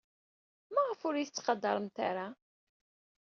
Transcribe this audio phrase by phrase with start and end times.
[0.73, 2.27] Maɣef ur iyi-tettqadaremt ara?